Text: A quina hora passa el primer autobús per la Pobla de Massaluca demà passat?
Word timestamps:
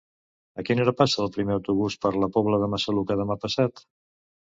A 0.61 0.63
quina 0.67 0.81
hora 0.85 0.93
passa 1.01 1.19
el 1.23 1.29
primer 1.35 1.53
autobús 1.55 1.97
per 2.05 2.11
la 2.23 2.29
Pobla 2.37 2.61
de 2.65 2.71
Massaluca 2.73 3.19
demà 3.21 3.37
passat? 3.45 3.85